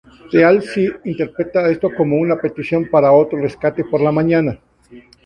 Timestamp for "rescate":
3.39-3.83